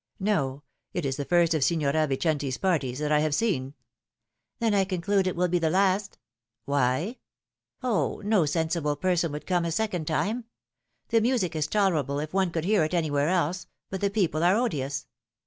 "No; 0.33 0.63
it 0.95 1.05
is 1.05 1.17
the 1.17 1.25
first 1.25 1.53
of 1.53 1.63
Signora 1.63 2.07
Vicenti's 2.07 2.57
parties 2.57 2.97
that 2.97 3.11
I 3.11 3.19
have 3.19 3.35
seen 3.35 3.75
""Then 4.59 4.73
I 4.73 4.83
conclude 4.83 5.27
it 5.27 5.35
will 5.35 5.47
be 5.47 5.59
the 5.59 5.69
last." 5.69 6.17
Why 6.65 7.17
?"'* 7.61 7.83
0, 7.83 8.21
no 8.23 8.47
sensible 8.47 8.95
person 8.95 9.31
would 9.31 9.45
come 9.45 9.63
a 9.63 9.71
second 9.71 10.07
time. 10.07 10.45
The 11.09 11.17
musio 11.17 11.17
In 11.17 11.21
the 11.21 11.29
Morning 11.29 11.29
of 11.29 11.41
Lift. 11.43 11.51
263 11.51 11.59
is 11.59 11.67
tolerable 11.67 12.19
if 12.19 12.33
one 12.33 12.49
could 12.49 12.65
hear 12.65 12.83
it 12.83 12.95
anywhere 12.95 13.29
else, 13.29 13.67
but 13.91 14.01
the 14.01 14.09
people 14.09 14.43
are 14.43 14.55
odious." 14.55 15.05